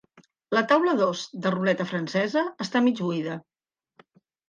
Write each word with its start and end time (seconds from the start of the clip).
La 0.57 0.63
taula 0.71 0.95
dos 1.01 1.27
de 1.45 1.53
ruleta 1.57 1.89
francesa 1.91 2.47
està 2.69 2.85
mig 2.89 3.07
buida. 3.07 3.41